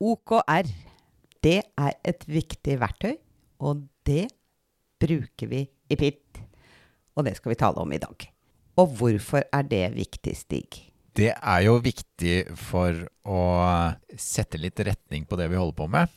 [0.00, 0.68] OKR,
[1.44, 3.18] det er et viktig verktøy,
[3.60, 4.30] og det
[5.00, 6.40] bruker vi i PIT.
[7.16, 8.24] Og det skal vi tale om i dag.
[8.80, 10.78] Og hvorfor er det viktig, Stig?
[11.12, 12.96] Det er jo viktig for
[13.28, 13.42] å
[14.16, 16.12] sette litt retning på det vi holder på med.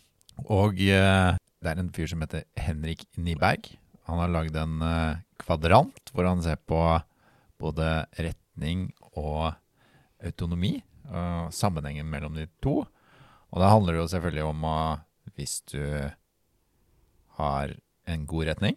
[0.47, 3.67] Og eh, det er en fyr som heter Henrik Niberg.
[4.07, 6.79] Han har lagd en uh, kvadrant hvor han ser på
[7.61, 9.53] både retning og
[10.23, 12.81] autonomi, og sammenhengen mellom de to.
[13.53, 14.77] Og da handler det jo selvfølgelig om å
[15.33, 15.81] Hvis du
[17.39, 17.71] har
[18.05, 18.75] en god retning,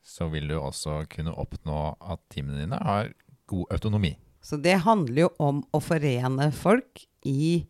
[0.00, 3.10] så vil du også kunne oppnå at teamene dine har
[3.50, 4.14] god autonomi.
[4.40, 7.66] Så det handler jo om å forene folk i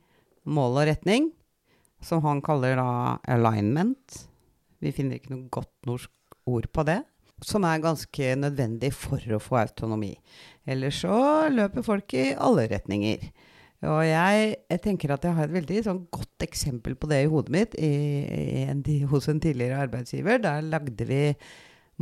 [0.46, 1.32] mål og retning
[2.04, 4.28] som han kaller da alignment.
[4.78, 6.12] Vi finner ikke noe godt norsk
[6.46, 7.00] ord på det.
[7.42, 10.14] Som er ganske nødvendig for å få autonomi.
[10.66, 13.30] Ellers så løper folk i alle retninger.
[13.86, 17.30] Og jeg, jeg tenker at jeg har et veldig sånn, godt eksempel på det i
[17.30, 17.92] hodet mitt i,
[18.26, 20.40] i en, hos en tidligere arbeidsgiver.
[20.42, 21.22] Der lagde vi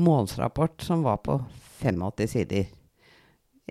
[0.01, 1.37] månedsrapport som var på
[1.83, 2.73] 85 sider.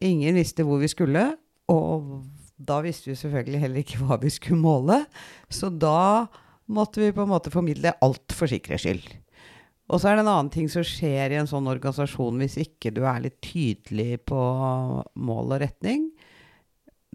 [0.05, 1.31] Ingen visste hvor vi skulle,
[1.71, 5.01] og da visste vi selvfølgelig heller ikke hva vi skulle måle,
[5.49, 6.27] så da
[6.71, 9.07] måtte vi på en måte formidle alt for sikkerhets skyld.
[9.85, 12.89] Og så er det en annen ting som skjer i en sånn organisasjon hvis ikke
[12.95, 14.39] du er litt tydelig på
[15.13, 16.07] mål og retning.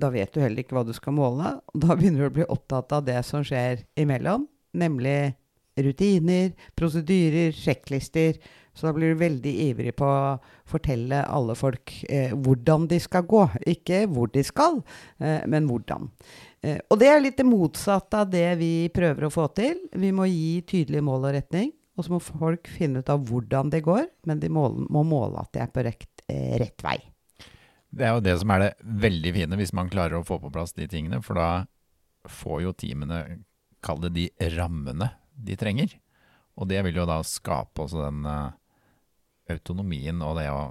[0.00, 1.56] Da vet du heller ikke hva du skal måle.
[1.60, 5.34] og Da begynner du å bli opptatt av det som skjer imellom, nemlig
[5.80, 8.40] rutiner, prosedyrer, sjekklister
[8.74, 10.36] så da blir du veldig ivrig på å
[10.68, 13.42] fortelle alle folk eh, hvordan de skal gå.
[13.68, 14.80] Ikke hvor de skal,
[15.18, 16.08] eh, men hvordan.
[16.62, 19.82] Eh, og det er litt det motsatte av det vi prøver å få til.
[19.92, 21.74] Vi må gi tydelige mål og retning.
[21.98, 25.42] Og så må folk finne ut av hvordan det går, men de må, må måle
[25.42, 26.96] at de er på rett, eh, rett vei.
[27.90, 28.70] Det er jo det som er det
[29.04, 31.20] veldig fine, hvis man klarer å få på plass de tingene.
[31.26, 31.64] For da
[32.30, 33.40] får jo teamene,
[33.82, 35.96] kall det de rammene de trenger.
[36.60, 38.52] Og det vil jo da skape også den uh,
[39.50, 40.70] autonomien og det å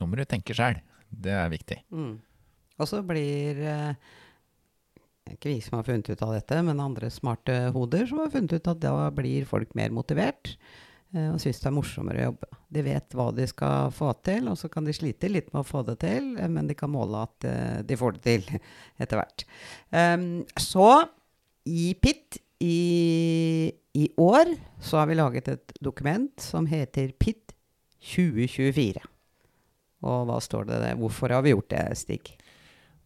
[0.00, 0.80] du tenke sjæl.
[1.10, 1.82] Det er viktig.
[1.92, 2.14] Mm.
[2.80, 4.12] Og så blir eh,
[5.34, 8.54] ikke vi som har funnet ut av dette, men andre smarte hoder som har funnet
[8.56, 12.48] ut at da blir folk mer motivert eh, og syns det er morsommere å jobbe.
[12.70, 15.66] De vet hva de skal få til, og så kan de slite litt med å
[15.66, 18.46] få det til, eh, men de kan måle at eh, de får det til
[19.02, 19.46] etter hvert.
[19.90, 20.90] Um, så
[21.66, 24.52] i PIT i, i år
[24.84, 27.56] så har vi laget et dokument som heter PIT
[28.12, 29.02] 2024.
[30.06, 31.00] Og hva står det der?
[31.00, 32.30] Hvorfor har vi gjort det, Stig?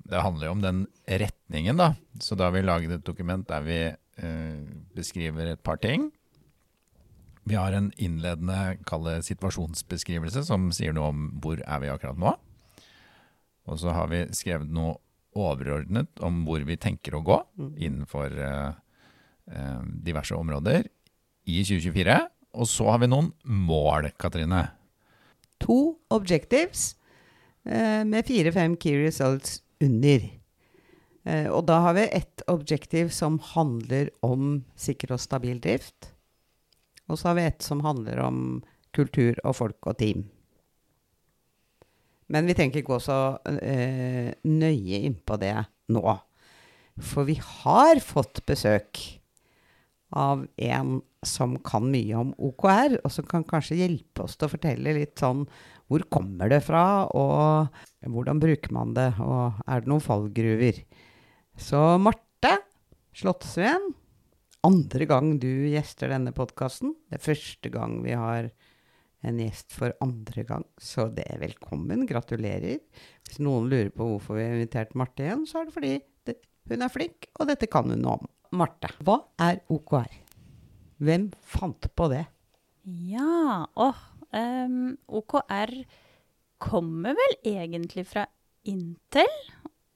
[0.04, 1.94] Det handler jo om den retningen, da.
[2.20, 4.60] Så da har vi laget et dokument der vi uh,
[4.94, 6.10] beskriver et par ting.
[7.44, 12.32] Vi har en innledende kalle situasjonsbeskrivelse som sier noe om hvor er vi akkurat nå.
[13.68, 14.96] Og så har vi skrevet noe
[15.36, 18.70] overordnet om hvor vi tenker å gå innenfor uh,
[19.50, 20.86] uh, diverse områder
[21.44, 22.16] i 2024.
[22.54, 24.68] Og så har vi noen mål, Katrine
[25.64, 26.94] to objectives
[27.64, 30.26] uh, med fire-fem key results under.
[31.24, 36.13] Og da har vi ett objektiv som handler om sikker og stabil drift.
[37.10, 38.38] Og så har vi et som handler om
[38.94, 40.24] kultur og folk og team.
[42.32, 43.18] Men vi trenger ikke gå så
[43.50, 45.56] eh, nøye innpå det
[45.92, 46.04] nå.
[47.02, 49.02] For vi har fått besøk
[50.14, 54.52] av en som kan mye om OKR, og som kan kanskje hjelpe oss til å
[54.52, 55.42] fortelle litt sånn
[55.90, 57.68] hvor kommer det fra, og
[58.08, 60.80] hvordan bruker man det, og er det noen fallgruver?
[61.60, 62.54] Så Marte
[63.14, 63.92] Slottsveen,
[64.64, 66.94] andre gang du gjester denne podkasten.
[67.08, 68.50] Det er første gang vi har
[69.24, 72.04] en gjest for andre gang, så det er velkommen.
[72.08, 72.80] Gratulerer.
[73.24, 75.94] Hvis noen lurer på hvorfor vi har invitert Marte igjen, så er det fordi
[76.28, 76.36] det,
[76.70, 78.30] hun er flink, og dette kan hun noe om.
[78.54, 80.12] Marte, hva er OKR?
[81.04, 82.22] Hvem fant på det?
[82.84, 84.02] Ja, åh,
[84.36, 85.72] um, OKR
[86.62, 88.28] kommer vel egentlig fra
[88.68, 89.32] Intel.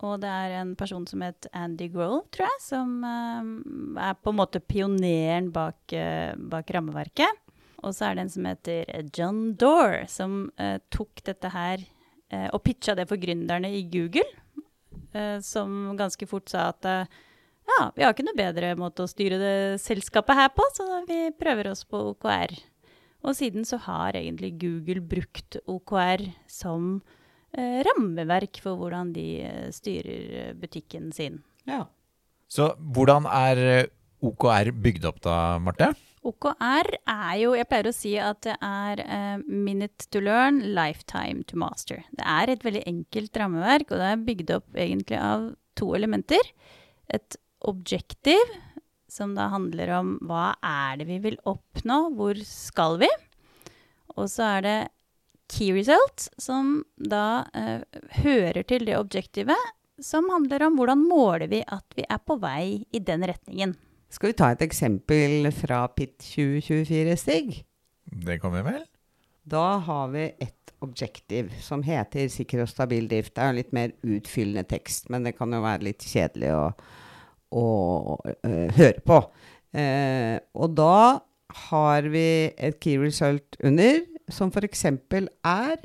[0.06, 4.31] Og det er en person som het Andy Grove, tror jeg, som uh, er på
[4.31, 7.45] en måte pioneren bak, uh, bak, rammeverket.
[7.83, 11.87] Og så er det en som heter John Dore, som uh, tok dette her
[12.53, 14.27] og pitcha det for gründerne i Google.
[15.41, 19.81] som ganske fort sa at Ja, vi har ikke noe bedre måte å styre det
[19.81, 22.53] selskapet her på, så vi prøver oss på OKR.
[23.25, 27.18] Og siden så har egentlig Google brukt OKR som eh,
[27.56, 31.41] rammeverk for hvordan de eh, styrer eh, butikken sin.
[31.69, 31.87] Ja.
[32.49, 33.89] Så hvordan er eh,
[34.25, 35.93] OKR bygd opp da, Marte?
[36.27, 41.45] OKR er jo Jeg pleier å si at det er eh, minute to learn, lifetime
[41.49, 42.03] to master.
[42.12, 46.53] Det er et veldig enkelt rammeverk, og det er bygd opp egentlig av to elementer.
[47.15, 48.43] Et objektiv,
[49.09, 53.09] som da handler om hva er det vi vil oppnå, hvor skal vi?
[54.19, 54.79] Og så er det
[55.49, 57.83] key result, som da eh,
[58.23, 62.85] hører til det objektivet, som handler om hvordan måler vi at vi er på vei
[62.95, 63.75] i den retningen.
[64.09, 67.59] Skal vi ta et eksempel fra PIT 2024, Stig?
[68.09, 68.85] Det kan vi vel?
[69.49, 73.35] Da har vi et objektiv som heter sikker og stabil drift.
[73.35, 76.65] Det er en litt mer utfyllende tekst, men det kan jo være litt kjedelig å,
[77.59, 77.67] å
[78.25, 79.19] øh, høre på.
[79.77, 81.19] Eh, og da
[81.69, 84.00] har vi et key result under,
[84.35, 84.85] som f.eks.
[84.85, 85.77] er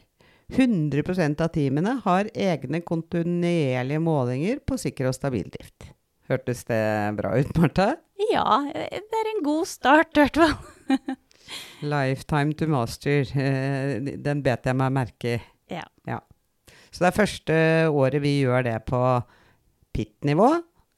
[0.53, 5.89] 100% av teamene har egne kontinuerlige målinger på sikker og stabil drift.
[6.29, 6.81] Hørtes det
[7.17, 7.93] bra ut, Martha?
[8.31, 11.17] Ja, det er en god start, i hvert fall.
[11.93, 13.25] Lifetime to master.
[13.35, 15.41] eh, Den bet jeg meg merke i.
[15.73, 16.19] Ja.
[16.93, 17.55] Så det er første
[17.89, 18.99] året vi gjør det på
[19.97, 20.47] PIT-nivå.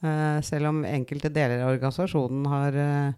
[0.04, 3.14] eh, selv om enkelte deler av organisasjonen har, eh,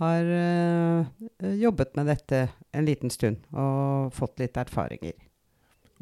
[0.00, 2.40] har eh, jobbet med dette
[2.74, 5.14] en liten stund og fått litt erfaringer.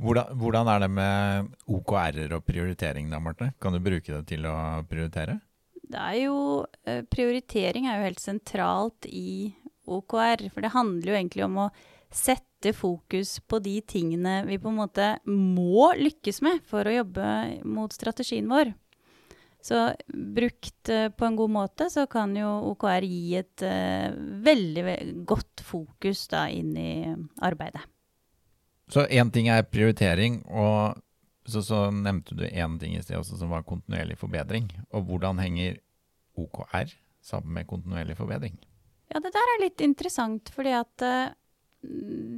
[0.02, 3.52] Hvordan, hvordan er det med OKR-er og prioritering da, Marte?
[3.60, 4.56] Kan du bruke det til å
[4.88, 5.36] prioritere?
[5.92, 6.36] Det er jo
[6.88, 9.52] eh, Prioritering er jo helt sentralt i
[9.84, 10.48] OKR.
[10.52, 11.72] For det handler jo egentlig om å
[12.12, 17.26] sette fokus på de tingene vi på en måte må lykkes med for å jobbe
[17.68, 18.72] mot strategien vår.
[19.62, 19.78] Så
[20.10, 24.10] brukt eh, på en god måte så kan jo OKR gi et eh,
[24.42, 26.92] veldig, ve- godt fokus da inn i
[27.46, 27.84] arbeidet.
[28.90, 30.98] Så én ting er prioritering, og
[31.48, 34.66] så, så nevnte du én ting i sted også som var kontinuerlig forbedring.
[34.92, 35.78] Og hvordan henger
[36.38, 36.90] OKR
[37.22, 38.58] sammen med kontinuerlig forbedring?
[39.12, 41.30] Ja, det der er litt interessant, fordi at eh,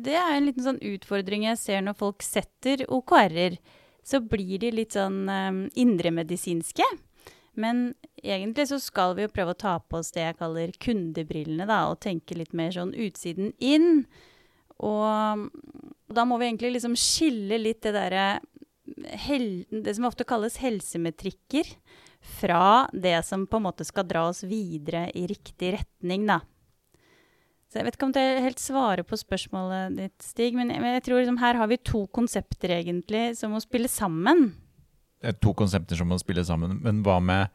[0.05, 3.57] det er en liten sånn utfordring jeg ser når folk setter OKR-er.
[4.05, 6.85] Så blir de litt sånn um, indremedisinske.
[7.61, 11.67] Men egentlig så skal vi jo prøve å ta på oss det jeg kaller kundebrillene,
[11.71, 14.05] da, og tenke litt mer sånn utsiden inn.
[14.83, 15.47] Og
[16.15, 18.27] da må vi egentlig liksom skille litt det derre
[18.85, 21.71] Det som ofte kalles helsemetrikker,
[22.25, 26.41] fra det som på en måte skal dra oss videre i riktig retning, da.
[27.69, 30.95] Så jeg vet ikke om det helt svarer på spørsmålet ditt, Stig, men jeg, men
[30.97, 34.53] jeg tror liksom her har vi to konsepter egentlig som må spille sammen.
[35.41, 37.49] To konsepter som må spille sammen, men hva med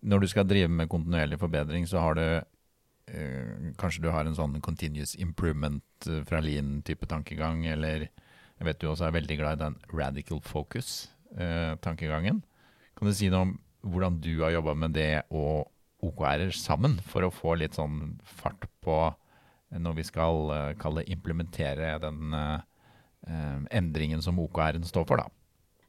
[0.00, 4.36] når du skal drive med kontinuerlig forbedring, så har du eh, Kanskje du har en
[4.36, 9.58] sånn continuous improvement eh, fra lean-type tankegang, eller jeg vet du også er veldig glad
[9.58, 12.42] i den radical focus-tankegangen.
[12.98, 15.68] kan du si noe om hvordan du har jobba med det og
[16.02, 21.06] OKR-er sammen, for å få litt sånn fart på eh, når vi skal uh, kalle
[21.10, 22.60] implementere den uh,
[23.26, 25.37] uh, endringen som OKR-en står for, da?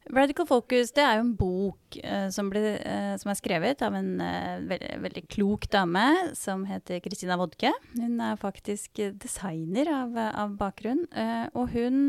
[0.10, 3.94] Radical Focus det er jo en bok eh, som, ble, eh, som er skrevet av
[3.98, 6.06] en eh, veldig, veldig klok dame
[6.38, 7.74] som heter Kristina Wodke.
[7.94, 12.00] Hun er faktisk designer av, av bakgrunn, eh, og hun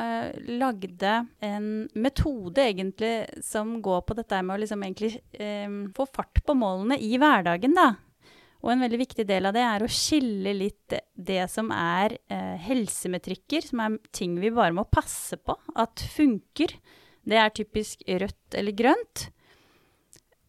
[0.00, 0.30] eh,
[0.62, 3.12] lagde en metode egentlig
[3.44, 7.76] som går på dette med å liksom egentlig eh, få fart på målene i hverdagen,
[7.76, 7.90] da.
[8.62, 12.12] Og en veldig viktig del av det er å skille litt det som er
[12.62, 16.70] helsemetrikker, som er ting vi bare må passe på at funker.
[17.28, 19.28] Det er typisk rødt eller grønt.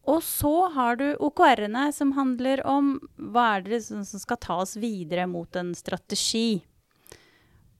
[0.10, 4.75] Og så har du OKR-ene, som handler om hva er det som skal ta oss
[4.75, 6.60] videre mot en strategi.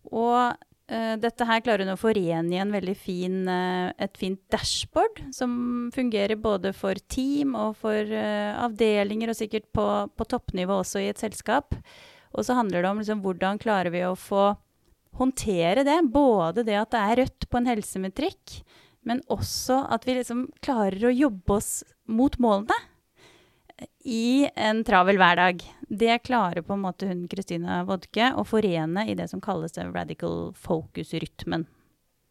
[0.07, 4.39] Og uh, dette her klarer hun å forene i en veldig fin, uh, et fint
[4.53, 10.79] dashboard, som fungerer både for team og for uh, avdelinger, og sikkert på, på toppnivå
[10.79, 11.75] også i et selskap.
[12.33, 14.53] Og så handler det om liksom, hvordan klarer vi å få
[15.19, 16.00] håndtere det.
[16.13, 18.62] Både det at det er rødt på en helsemetrikk,
[19.07, 22.77] men også at vi liksom klarer å jobbe oss mot målene
[24.05, 25.63] i en travel hverdag.
[25.88, 30.53] Det klarer på en måte hun Kristina Wodke å forene i det som kalles radical
[30.57, 31.65] focus-rytmen.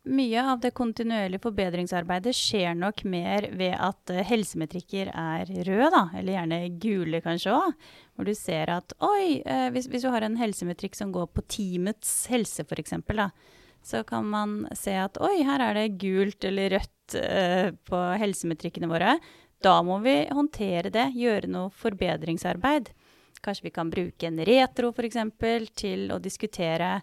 [0.02, 6.34] Mye av det kontinuerlige forbedringsarbeidet skjer nok mer ved at eh, helsemetrikker er røde, eller
[6.34, 7.84] gjerne gule kanskje òg.
[8.16, 11.44] Hvor du ser at oi, eh, hvis, hvis du har en helsemetrikk som går på
[11.46, 13.28] teamets helse f.eks., da,
[13.82, 18.90] så kan man se at oi, her er det gult eller rødt eh, på helsemetrikkene
[18.90, 19.16] våre.
[19.62, 22.90] da må vi håndtere det, gjøre noe forbedringsarbeid.
[23.42, 25.18] Kanskje vi kan bruke en retro f.eks.
[25.74, 27.00] til å diskutere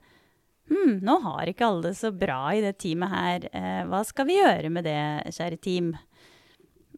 [0.70, 3.48] Hm, nå har ikke alle det så bra i det teamet her.
[3.58, 5.96] Eh, hva skal vi gjøre med det, kjære team?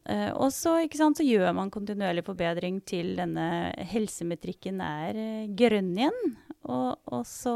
[0.03, 6.35] Eh, og så, så gjør man kontinuerlig forbedring til denne helsemetrikken er eh, grønn igjen.
[6.61, 7.53] Og, og, så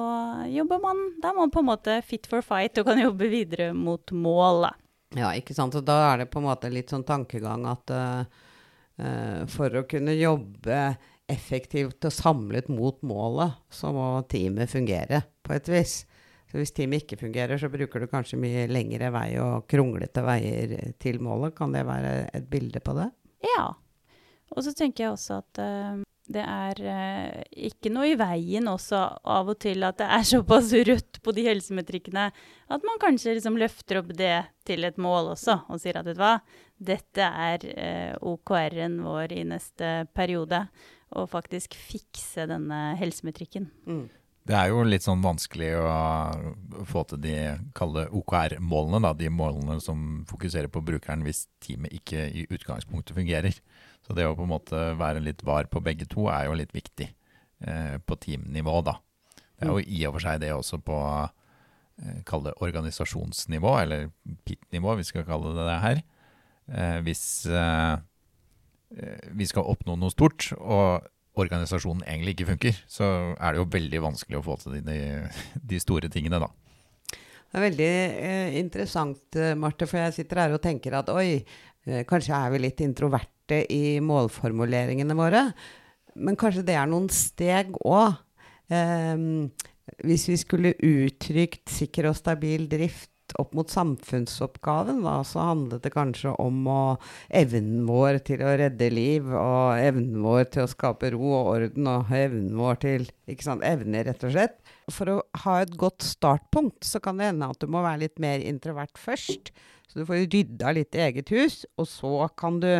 [0.50, 3.70] jobber man Da er man på en måte fit for fight og kan jobbe videre
[3.78, 4.66] mot mål.
[5.16, 5.78] Ja, ikke sant.
[5.78, 8.26] Og da er det på en måte litt sånn tankegang at uh,
[9.52, 10.80] for å kunne jobbe
[11.32, 15.96] effektivt og samlet mot målet, så må teamet fungere på et vis.
[16.52, 20.76] Så hvis teamet ikke fungerer, så bruker du kanskje mye lengre vei og kronglete veier
[21.02, 21.56] til målet.
[21.58, 23.10] Kan det være et bilde på det?
[23.46, 23.72] Ja.
[24.54, 28.98] Og så tenker jeg også at uh, det er eh, ikke noe i veien også
[29.30, 32.26] av og til at det er såpass rødt på de helsemetrikkene
[32.74, 36.18] at man kanskje liksom løfter opp det til et mål også, og sier at vet
[36.18, 36.36] du hva,
[36.82, 40.66] dette er eh, OKR-en vår i neste periode
[41.16, 43.70] og faktisk fikse denne helsemetrikken.
[43.86, 44.06] Mm.
[44.46, 47.38] Det er jo litt sånn vanskelig å få til de
[47.78, 53.58] kalde OKR-målene, de målene som fokuserer på brukeren hvis teamet ikke i utgangspunktet fungerer.
[54.06, 56.74] Så det å på en måte være litt var på begge to er jo litt
[56.76, 59.00] viktig eh, på teamnivå, da.
[59.56, 64.12] Det er jo i og for seg det også på eh, kall det organisasjonsnivå, eller
[64.46, 66.04] PIT-nivå, vi skal kalle det det her.
[66.70, 67.96] Eh, hvis eh,
[68.94, 73.72] Eh, vi skal oppnå noe stort, og organisasjonen egentlig ikke funker, så er det jo
[73.74, 75.00] veldig vanskelig å få til de,
[75.60, 76.52] de store tingene, da.
[77.12, 81.42] Det er veldig eh, interessant, eh, Marte, for jeg sitter her og tenker at oi,
[81.88, 85.50] eh, kanskje er vi litt introverte i målformuleringene våre.
[86.16, 88.16] Men kanskje det er noen steg òg.
[88.74, 89.26] Eh,
[90.06, 93.12] hvis vi skulle uttrykt sikker og stabil drift
[93.42, 96.82] opp mot samfunnsoppgaven, da, så handlet det kanskje om å,
[97.34, 101.90] evnen vår til å redde liv, og evnen vår til å skape ro og orden,
[101.90, 104.60] og evnen vår til ikke sant, evner, rett og slett.
[104.94, 108.22] For å ha et godt startpunkt, så kan det hende at du må være litt
[108.22, 109.52] mer introvert først.
[109.90, 112.72] Så du får rydda litt i eget hus, og så kan du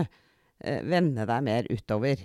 [0.60, 2.22] vende deg mer utover.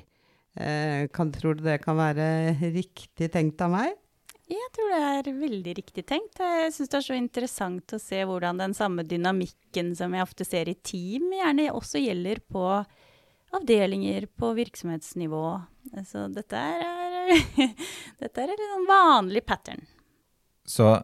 [0.54, 3.94] Eh, kan, tror du det kan være riktig tenkt av meg?
[4.50, 6.40] Jeg tror det er veldig riktig tenkt.
[6.42, 10.46] Jeg syns det er så interessant å se hvordan den samme dynamikken som jeg ofte
[10.46, 12.64] ser i team, gjerne også gjelder på
[13.54, 15.44] avdelinger på virksomhetsnivå.
[16.06, 17.30] Så dette er,
[18.22, 19.86] dette er en vanlig pattern.
[20.66, 20.96] Så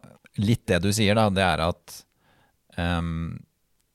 [0.43, 1.95] litt det du sier, da, det er at
[2.75, 3.39] um,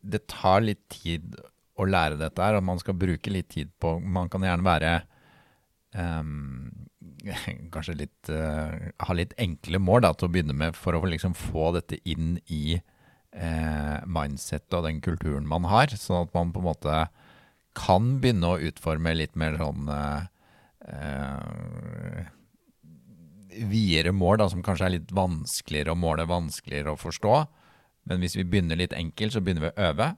[0.00, 1.36] det tar litt tid
[1.82, 4.92] å lære dette her, at man skal bruke litt tid på Man kan gjerne være
[5.98, 6.70] um,
[7.74, 11.36] kanskje litt uh, ha litt enkle mål da, til å begynne med, for å liksom
[11.38, 15.94] få dette inn i uh, mindsettet og den kulturen man har.
[15.94, 17.00] Sånn at man på en måte
[17.78, 20.28] kan begynne å utforme litt mer sånn uh,
[23.52, 27.36] videre mål, da, som kanskje er litt vanskeligere å måle, vanskeligere å forstå.
[28.10, 30.08] Men hvis vi begynner litt enkelt, så begynner vi å øve.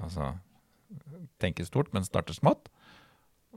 [0.00, 0.32] Altså
[1.40, 2.70] tenke stort, men starte smått.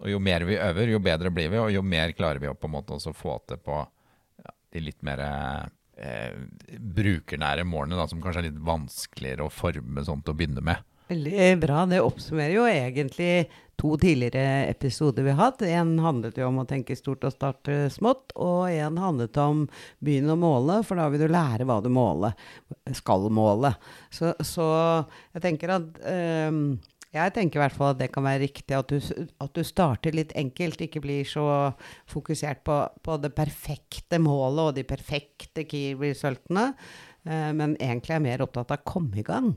[0.02, 2.58] Og jo mer vi øver, jo bedre blir vi, og jo mer klarer vi å
[2.58, 6.40] på en måte også få til på ja, de litt mer eh,
[6.80, 10.90] brukernære målene, da, som kanskje er litt vanskeligere å forme til å begynne med.
[11.12, 11.84] Veldig bra.
[11.86, 13.34] Det oppsummerer jo egentlig
[13.80, 15.62] to tidligere episoder vi har hatt.
[15.68, 19.66] En handlet jo om å tenke stort og starte smått, og en handlet om
[20.04, 22.34] begynn å måle, for da vil du lære hva du måle,
[22.96, 23.74] skal måle.
[24.14, 24.68] Så, så
[25.36, 26.02] jeg tenker at
[26.50, 26.64] um,
[27.14, 30.16] jeg tenker i hvert fall at det kan være riktig at du, at du starter
[30.18, 30.82] litt enkelt.
[30.82, 31.46] Ikke blir så
[32.10, 36.72] fokusert på, på det perfekte målet og de perfekte key resultene.
[37.28, 39.54] Eh, men egentlig er mer opptatt av å komme i gang.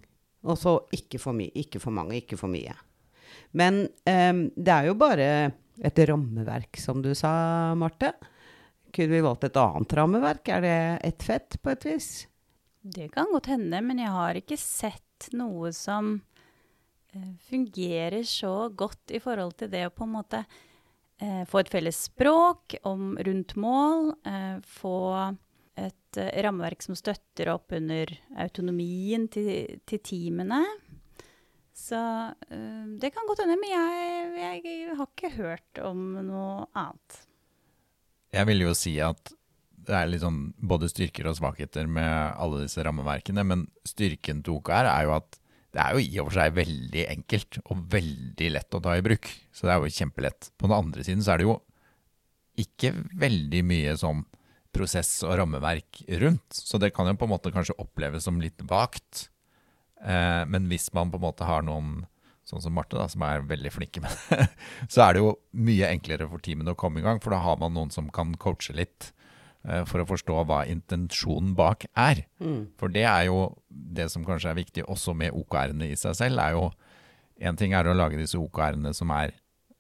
[0.47, 2.77] Og så ikke for mye, ikke for mange, ikke for mye.
[3.57, 5.31] Men eh, det er jo bare
[5.77, 7.33] et rammeverk, som du sa,
[7.79, 8.13] Marte.
[8.93, 10.53] Kunne vi valgt et annet rammeverk?
[10.53, 12.11] Er det ett fett, på et vis?
[12.87, 16.19] Det kan godt hende, men jeg har ikke sett noe som
[17.49, 20.43] fungerer så godt i forhold til det å på en måte
[21.21, 24.99] eh, få et felles språk om rundt mål, eh, få
[25.77, 30.63] et eh, rammeverk som støtter opp under autonomien til, til teamene.
[31.77, 32.01] Så
[32.49, 37.25] eh, det kan godt hende, men jeg, jeg, har ikke hørt om noe annet.
[38.35, 39.33] Jeg vil jo si at
[39.87, 44.59] det er litt sånn både styrker og svakheter med alle disse rammeverkene, men styrken til
[44.59, 45.39] OKR er jo at
[45.75, 49.05] det er jo i og for seg veldig enkelt og veldig lett å ta i
[49.05, 49.29] bruk.
[49.53, 50.51] Så det er jo kjempelett.
[50.57, 51.59] På den andre siden så er det jo
[52.63, 54.25] ikke veldig mye sånn
[54.77, 56.49] prosess og rammeverk rundt.
[56.57, 59.29] Så det kan jo på en måte kanskje oppleves som litt vagt.
[60.05, 62.05] Eh, men hvis man på en måte har noen
[62.47, 64.47] sånn som Marte, da, som er veldig flinke med det,
[64.93, 65.33] så er det jo
[65.67, 68.37] mye enklere for teamene å komme i gang, for da har man noen som kan
[68.41, 69.11] coache litt
[69.89, 72.23] for å forstå hva intensjonen bak er.
[72.39, 72.69] Mm.
[72.79, 76.43] For det er jo det som kanskje er viktig også med OKR-ene i seg selv,
[76.43, 76.69] er jo
[77.37, 79.35] En ting er å lage disse OKR-ene som er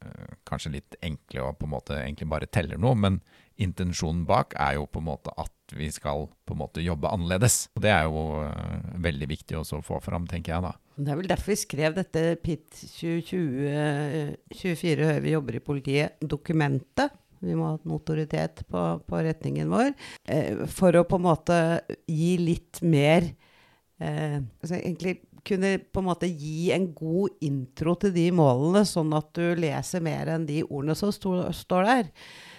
[0.05, 3.16] eh, kanskje litt enkle og på en måte egentlig bare teller noe, men
[3.57, 7.71] intensjonen bak er jo på en måte at vi skal på en måte jobbe annerledes.
[7.76, 10.73] Og det er jo eh, veldig viktig også å få fram, tenker jeg da.
[10.97, 12.69] Det er vel derfor vi skrev dette PIT
[13.00, 17.11] 2024 Høyre vi jobber i politiet, dokumentet.
[17.45, 19.93] Vi må ha notoritet på, på retningen vår.
[20.25, 21.59] Eh, for å på en måte
[22.09, 23.26] gi litt mer
[24.00, 29.12] eh, altså Egentlig kunne på en måte gi en god intro til de målene, sånn
[29.14, 32.09] at du leser mer enn de ordene som sto, står der.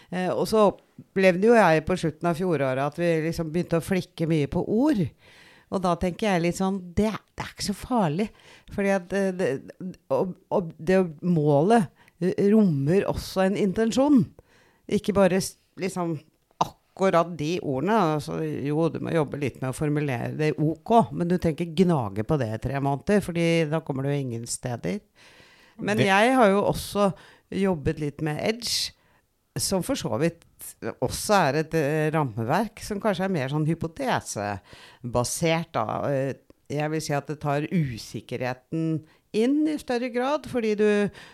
[0.10, 3.84] Eh, og så opplevde jo jeg på slutten av fjoråret at vi liksom begynte å
[3.84, 5.04] flikke mye på ord.
[5.68, 8.30] Og da tenker jeg litt sånn Det, det er ikke så farlig.
[8.72, 9.50] Fordi at det, det,
[10.16, 11.92] og, det målet
[12.54, 14.24] rommer også en intensjon.
[14.88, 15.40] Ikke bare
[15.78, 16.16] liksom
[16.64, 17.98] akkurat de ordene.
[18.16, 21.84] Altså, jo, du må jobbe litt med å formulere det ok, men du trenger ikke
[21.86, 25.00] gnage på det i tre måneder, fordi da kommer du ingen steder.
[25.78, 27.12] Men Det- jeg har jo også
[27.52, 28.92] jobbet litt med Edge,
[29.58, 30.44] som for så vidt
[31.02, 36.02] også er et eh, rammeverk som kanskje er mer sånn hypotesebasert, da.
[36.10, 36.34] Eh,
[36.70, 39.04] jeg vil si at det tar usikkerheten
[39.44, 40.88] inn i større grad, fordi du,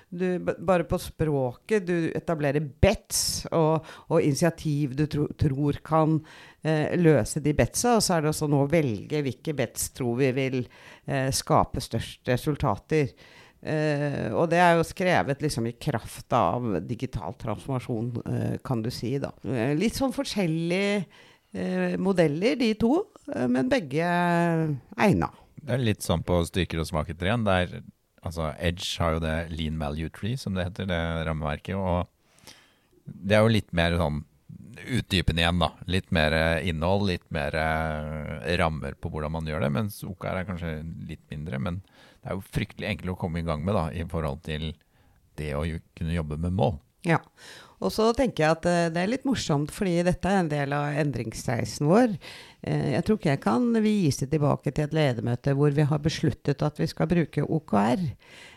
[0.09, 6.17] du bare på språket du etablerer bets og, og initiativ du tro, tror kan
[6.61, 10.19] eh, løse de betsa, og så er det også nå å velge hvilke bets tror
[10.21, 13.13] vi vil eh, skape størst resultater.
[13.63, 18.91] Eh, og det er jo skrevet liksom i kraft av digital transformasjon, eh, kan du
[18.91, 19.15] si.
[19.23, 19.31] da.
[19.47, 21.05] Eh, litt sånn forskjellige
[21.53, 22.97] eh, modeller, de to,
[23.47, 24.03] men begge
[24.99, 25.29] egna.
[25.63, 27.47] Det er litt sånn på styrker og svakheter igjen.
[27.47, 27.79] Der,
[28.23, 31.77] altså Edge har jo det lean value tree, som det heter, det rammeverket.
[31.79, 32.07] Og
[33.05, 34.23] det er jo litt mer sånn
[34.83, 35.69] utdypende igjen, da.
[35.89, 39.73] Litt mer eh, innhold, litt mer eh, rammer på hvordan man gjør det.
[39.75, 40.73] Mens OKR er kanskje
[41.09, 41.59] litt mindre.
[41.61, 44.71] Men det er jo fryktelig enkelt å komme i gang med da, i forhold til
[45.39, 45.63] det å
[45.97, 46.75] kunne jobbe med mål.
[47.07, 47.19] Ja.
[47.83, 50.75] Og så tenker jeg at eh, det er litt morsomt, fordi dette er en del
[50.75, 52.17] av endringsreisen vår.
[52.63, 56.63] Eh, jeg tror ikke jeg kan vise tilbake til et ledermøte hvor vi har besluttet
[56.63, 58.05] at vi skal bruke OKR.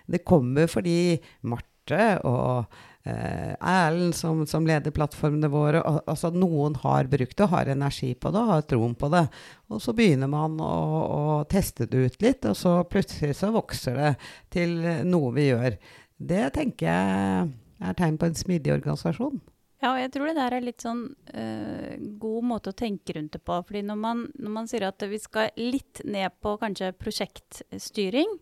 [0.06, 1.16] Det kommer fordi
[1.50, 2.70] Marte og
[3.06, 8.12] eh, Erlend, som, som leder plattformene våre, al altså noen har brukt det, har energi
[8.14, 9.26] på det, har troen på det.
[9.70, 10.72] Og så begynner man å,
[11.18, 14.14] å teste det ut litt, og så plutselig så vokser det
[14.54, 15.78] til noe vi gjør.
[16.16, 19.40] Det tenker jeg er tegn på en smidig organisasjon.
[19.82, 21.02] Ja, og jeg tror det der er litt sånn
[21.36, 23.58] uh, god måte å tenke rundt det på.
[23.68, 28.38] fordi når man, når man sier at vi skal litt ned på kanskje prosjektstyring,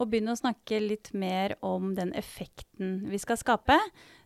[0.00, 3.76] og begynne å snakke litt mer om den effekten vi skal skape,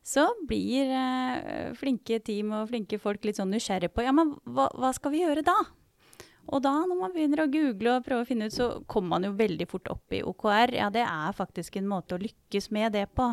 [0.06, 4.68] så blir uh, flinke team og flinke folk litt sånn nysgjerrige på ja, men hva,
[4.78, 5.56] hva skal vi gjøre da?
[6.46, 9.26] Og da, når man begynner å google og prøve å finne ut, så kommer man
[9.26, 10.76] jo veldig fort opp i OKR.
[10.78, 13.32] Ja, det er faktisk en måte å lykkes med det på.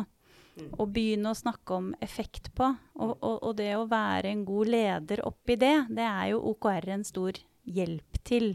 [0.54, 2.68] Å begynne å snakke om effekt på.
[2.94, 6.92] Og, og, og det å være en god leder oppi det, det er jo OKR
[6.94, 8.52] en stor hjelp til.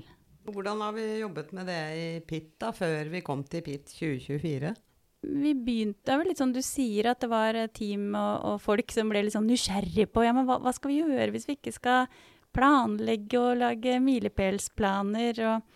[0.49, 4.71] Hvordan har vi jobbet med det i PIT da, før vi kom til PIT 2024?
[5.19, 8.61] Vi begynte, det er vel litt sånn du sier at det var team og, og
[8.63, 11.47] folk som ble litt sånn nysgjerrig på ja, men hva, hva skal vi gjøre hvis
[11.49, 12.21] vi ikke skal
[12.55, 15.75] planlegge og lage milepælsplaner og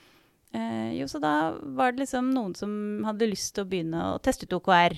[0.55, 1.33] eh, Jo, så da
[1.75, 4.95] var det liksom noen som hadde lyst til å begynne å teste ut OKR.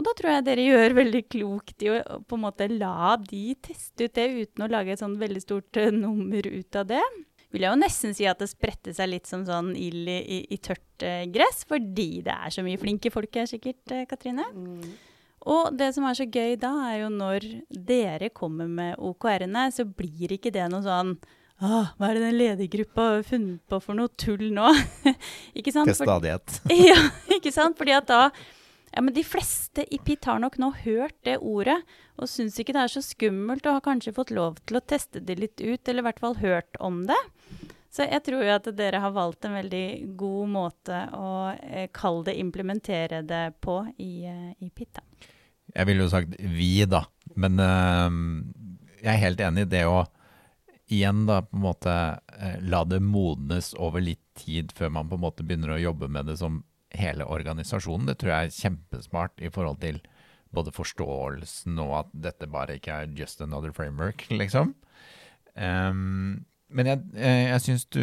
[0.00, 3.50] Og da tror jeg dere gjør veldig klokt i å på en måte la de
[3.60, 7.02] teste ut det uten å lage et sånn veldig stort eh, nummer ut av det.
[7.52, 10.40] Vil jeg jo nesten si at det spredte seg litt som sånn ild i, i,
[10.56, 14.48] i tørt eh, gress, fordi det er så mye flinke folk her sikkert, Katrine.
[14.48, 14.96] Katrine.
[15.48, 19.86] Og det som er så gøy da, er jo når dere kommer med OKR-ene, så
[19.88, 21.14] blir ikke det noe sånn
[21.60, 24.70] Åh, hva er det den ledergruppa har funnet på for noe tull nå?
[25.58, 25.90] ikke sant?
[25.90, 26.54] Til stadighet.
[26.88, 26.96] ja,
[27.36, 27.76] ikke sant?
[27.76, 28.20] Fordi at da
[28.90, 31.78] ja, men De fleste i PIT har nok nå hørt det ordet
[32.20, 35.22] og syns ikke det er så skummelt og har kanskje fått lov til å teste
[35.24, 37.18] det litt ut, eller i hvert fall hørt om det.
[37.90, 39.86] Så jeg tror jo at dere har valgt en veldig
[40.18, 45.00] god måte å eh, kalle det implementere det på i, eh, i PIT.
[45.00, 45.30] da.
[45.74, 47.04] Jeg ville jo sagt vi, da.
[47.38, 48.20] Men øh,
[49.00, 50.04] jeg er helt enig i det å
[50.90, 51.94] igjen da på en måte
[52.38, 56.10] eh, la det modnes over litt tid før man på en måte begynner å jobbe
[56.10, 56.62] med det som
[56.96, 58.08] hele organisasjonen.
[58.10, 60.00] Det tror jeg er kjempesmart i forhold til
[60.54, 64.74] både forståelsen og at dette bare ikke er just another framework, liksom.
[65.54, 68.02] Um, men jeg, eh, jeg syns du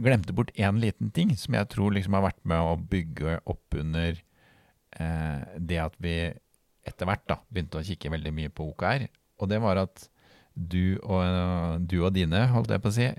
[0.00, 3.76] glemte bort én liten ting som jeg tror liksom har vært med å bygge opp
[3.76, 4.16] under
[4.96, 6.16] eh, det at vi
[6.86, 9.04] etter hvert da, begynte å kikke veldig mye på OKR.
[9.42, 10.06] Og det var at
[10.56, 13.10] du og, du og dine, holdt jeg på å si,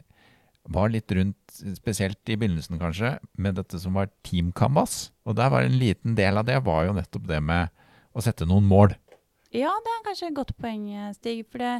[0.74, 5.10] var litt rundt, spesielt i begynnelsen kanskje, med dette som var Team Canvas.
[5.28, 7.74] Og der var en liten del av det var jo nettopp det med
[8.14, 8.96] å sette noen mål.
[9.56, 11.46] Ja, det er kanskje et godt poeng, Stig.
[11.52, 11.74] For det,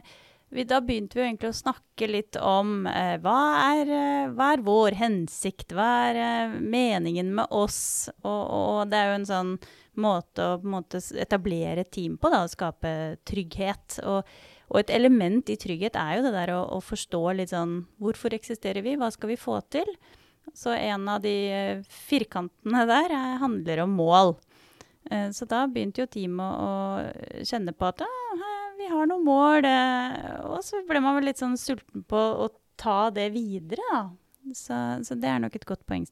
[0.50, 3.40] vi, da begynte vi egentlig å snakke litt om eh, hva,
[3.74, 5.74] er, eh, hva, er, vår hensikt?
[5.76, 8.08] Hva er eh, meningen med oss?
[8.22, 9.52] Og, og, det er jo en sånn
[10.00, 12.92] måte å måte, etablere et team på, da, å skape
[13.28, 14.00] trygghet.
[14.08, 14.24] Og
[14.68, 18.36] og et element i trygghet er jo det der å, å, forstå litt sånn Hvorfor
[18.36, 18.98] eksisterer vi?
[19.00, 19.88] Hva skal vi få til?
[20.56, 24.36] Så en av de eh, firkantene der er, handler om mål.
[25.12, 28.04] Eh, så da begynte jo teamet å, kjenne på at
[28.78, 29.68] vi har noen mål.
[29.68, 32.50] Eh, og så ble man vel litt sånn sulten på å
[32.80, 34.04] ta det videre, da.
[34.56, 36.08] Så, så det er nok et godt poeng.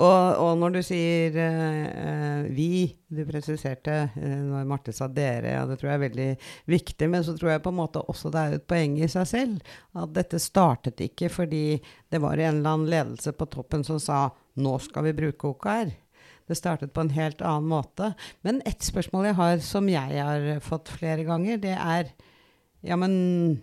[0.00, 5.64] Og, og, når du sier uh, vi, du presiserte uh, når Marte sa dere, ja,
[5.68, 6.28] det tror jeg er veldig
[6.72, 7.08] viktig.
[7.12, 9.72] Men så tror jeg på en måte også det er et poeng i seg selv.
[9.98, 11.64] At dette startet ikke fordi
[12.08, 14.28] det var en eller annen ledelse på toppen som sa
[14.60, 15.92] nå skal vi bruke OKR.
[16.50, 18.14] Det startet på en helt annen måte.
[18.46, 22.10] Men et spørsmål jeg har som jeg har fått flere ganger, det er
[22.80, 23.60] ja, men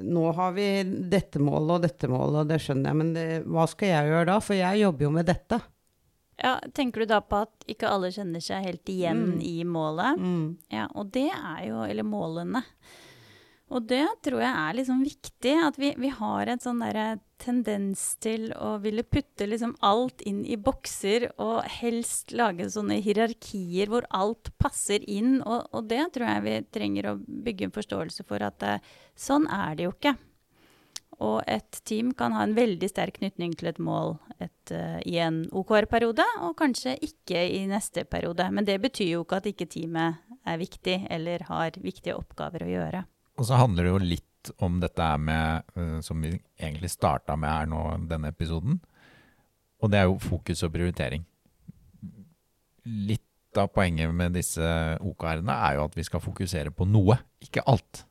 [0.00, 0.66] nå har vi
[1.10, 4.28] dette målet og dette målet, og det skjønner jeg, men det, hva skal jeg gjøre
[4.30, 4.36] da?
[4.44, 5.60] For jeg jobber jo med dette.
[6.42, 9.40] Ja, Tenker du da på at ikke alle kjenner seg helt igjen mm.
[9.46, 10.18] i målet?
[10.18, 10.46] Mm.
[10.74, 12.64] Ja, og det er jo Eller målene.
[13.74, 15.54] Og det tror jeg er liksom viktig.
[15.66, 20.44] At vi, vi har en sånn der tendens til å ville putte liksom alt inn
[20.46, 25.40] i bokser, og helst lage sånne hierarkier hvor alt passer inn.
[25.42, 29.50] Og, og det tror jeg vi trenger å bygge en forståelse for at uh, sånn
[29.50, 30.14] er det jo ikke.
[31.24, 35.18] Og et team kan ha en veldig sterk knytning til et mål et, uh, i
[35.22, 38.46] en OKR-periode, og kanskje ikke i neste periode.
[38.54, 42.70] Men det betyr jo ikke at ikke teamet er viktig eller har viktige oppgaver å
[42.70, 43.02] gjøre.
[43.38, 47.50] Og så handler det jo litt om dette med, uh, som vi egentlig starta med
[47.50, 48.80] her nå, denne episoden.
[49.82, 51.24] Og det er jo fokus og prioritering.
[52.84, 54.64] Litt av poenget med disse
[55.04, 58.04] OKR-ene er jo at vi skal fokusere på noe, ikke alt.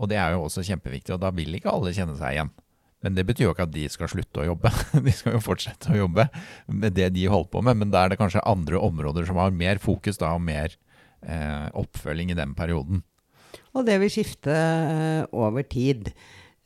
[0.00, 2.52] Og det er jo også kjempeviktig, og da vil ikke alle kjenne seg igjen.
[3.00, 4.72] Men det betyr jo ikke at de skal slutte å jobbe.
[5.06, 6.26] De skal jo fortsette å jobbe
[6.68, 9.54] med det de holder på med, men da er det kanskje andre områder som har
[9.56, 10.74] mer fokus da, og mer
[11.24, 13.00] eh, oppfølging i den perioden.
[13.74, 16.10] Og det vil skifte uh, over tid.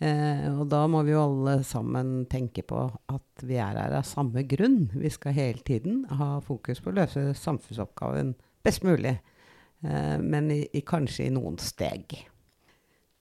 [0.03, 4.07] Uh, og da må vi jo alle sammen tenke på at vi er her av
[4.09, 4.89] samme grunn.
[4.95, 9.17] Vi skal hele tiden ha fokus på å løse samfunnsoppgaven best mulig.
[9.85, 12.17] Uh, men i, i, kanskje i noen steg.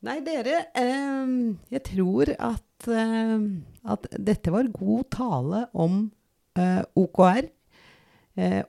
[0.03, 6.01] Nei, dere, jeg tror at, at, dette var god tale om
[6.99, 7.47] OKR.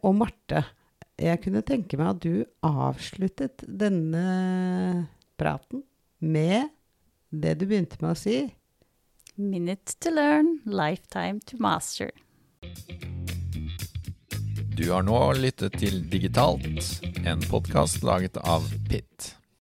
[0.07, 0.63] og Marte,
[1.20, 5.07] jeg kunne tenke meg at du avsluttet denne
[5.38, 5.85] praten
[6.18, 6.72] med
[7.31, 8.38] det du begynte med å si.
[9.37, 12.11] Minute to learn, lifetime to master.
[14.74, 19.35] Du har nå lyttet til Digitalt, en podkast laget av Pitt.